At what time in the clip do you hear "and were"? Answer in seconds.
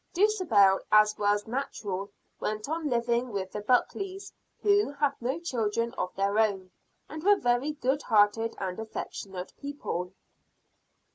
7.07-7.35